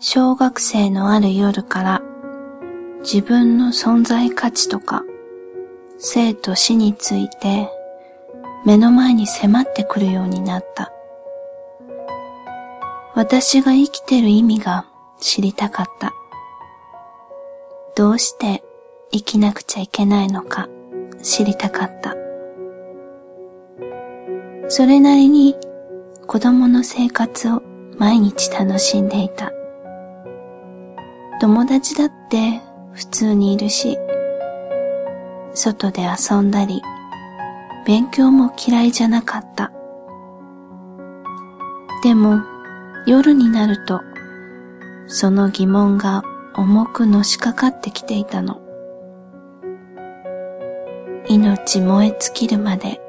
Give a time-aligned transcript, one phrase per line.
[0.00, 2.02] 小学生のある夜から
[3.00, 5.04] 自分の存在価値とか
[5.98, 7.70] 生と死について
[8.64, 10.92] 目の前に迫ってくるようになった。
[13.14, 14.86] 私が生きてる意味が
[15.20, 16.12] 知りたかった。
[17.96, 18.64] どうして
[19.12, 20.68] 生きなくちゃいけないのか
[21.22, 22.27] 知りたかった。
[24.68, 25.56] それなりに
[26.26, 27.62] 子供の生活を
[27.96, 29.50] 毎日楽しんでいた。
[31.40, 32.60] 友達だって
[32.92, 33.96] 普通にいるし、
[35.54, 36.82] 外で遊んだり、
[37.86, 39.72] 勉強も嫌いじゃなかった。
[42.02, 42.42] でも
[43.06, 44.02] 夜になると
[45.06, 46.22] その疑問が
[46.54, 48.60] 重くのしかかってきていたの。
[51.26, 53.00] 命燃え尽きるまで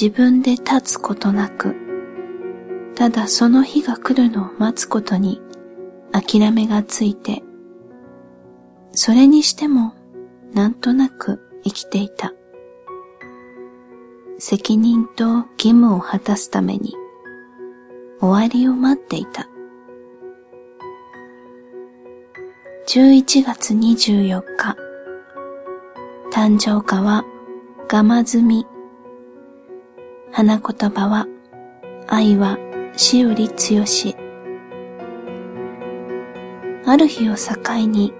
[0.00, 1.74] 自分で立つことなく、
[2.94, 5.42] ただその日が来るのを待つことに
[6.12, 7.42] 諦めがついて、
[8.92, 9.94] それにしても
[10.54, 12.32] なんとなく生きていた。
[14.38, 15.24] 責任と
[15.58, 16.94] 義務を果たすために
[18.20, 19.48] 終わりを待っていた。
[22.86, 24.76] 11月24日、
[26.32, 27.24] 誕生花は
[27.88, 28.64] ガマズミ
[30.32, 31.26] 花言葉は、
[32.06, 32.58] 愛は
[32.96, 34.16] 死より強し。
[36.86, 38.14] ある日を境に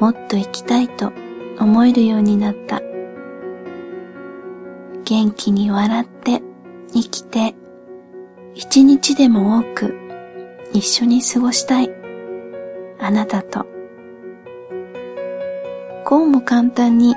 [0.00, 1.12] もっと生きたいと
[1.58, 2.82] 思えるようになった。
[5.10, 6.40] 元気に笑って
[6.92, 7.56] 生きて
[8.54, 9.96] 一日でも多く
[10.72, 11.90] 一緒に過ごしたい
[13.00, 13.66] あなたと
[16.04, 17.16] こうも簡単に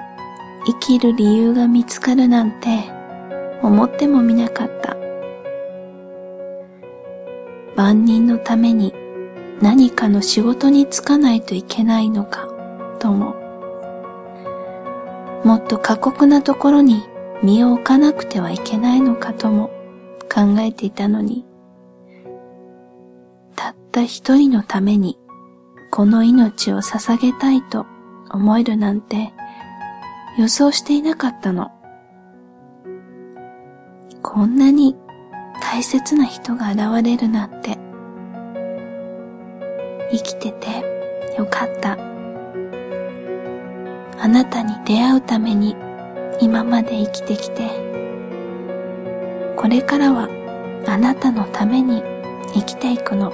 [0.65, 2.91] 生きる理由が見つかるなんて
[3.63, 4.95] 思ってもみなかった。
[7.75, 8.93] 万人のために
[9.61, 12.47] 何かの仕事に就かないといけないのか、
[12.99, 13.35] とも。
[15.43, 17.03] もっと過酷なところに
[17.41, 19.69] 身を置かなくてはいけないのかとも
[20.33, 21.45] 考えていたのに、
[23.55, 25.17] たった一人のために
[25.91, 27.85] この命を捧げたいと
[28.29, 29.31] 思えるなんて
[30.37, 31.71] 予想していなかったの。
[34.23, 34.95] こんなに
[35.61, 37.77] 大切な人が現れるなんて。
[40.11, 40.67] 生きてて
[41.37, 41.97] よかった。
[44.19, 45.75] あなたに出会うために
[46.39, 47.69] 今まで生きてきて。
[49.57, 50.29] これからは
[50.87, 52.01] あなたのために
[52.53, 53.31] 生きていくの。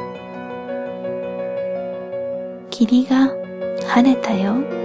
[2.71, 3.29] 霧が
[3.87, 4.78] 晴れたよ。